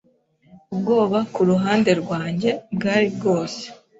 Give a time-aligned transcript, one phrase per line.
[0.73, 3.63] Ubwoba ku ruhande rwanjye, bwari bwose